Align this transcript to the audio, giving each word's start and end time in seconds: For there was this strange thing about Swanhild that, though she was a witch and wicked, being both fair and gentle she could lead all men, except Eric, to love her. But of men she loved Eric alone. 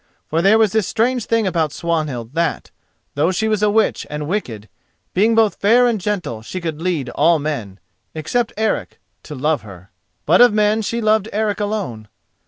For 0.27 0.41
there 0.41 0.57
was 0.57 0.71
this 0.71 0.87
strange 0.87 1.25
thing 1.25 1.45
about 1.45 1.71
Swanhild 1.71 2.33
that, 2.33 2.71
though 3.13 3.31
she 3.31 3.47
was 3.47 3.61
a 3.61 3.69
witch 3.69 4.07
and 4.09 4.27
wicked, 4.27 4.67
being 5.13 5.35
both 5.35 5.61
fair 5.61 5.85
and 5.85 6.01
gentle 6.01 6.41
she 6.41 6.59
could 6.59 6.81
lead 6.81 7.09
all 7.11 7.37
men, 7.37 7.79
except 8.15 8.51
Eric, 8.57 8.99
to 9.21 9.35
love 9.35 9.61
her. 9.61 9.91
But 10.25 10.41
of 10.41 10.53
men 10.53 10.81
she 10.81 11.01
loved 11.01 11.29
Eric 11.31 11.59
alone. 11.59 12.07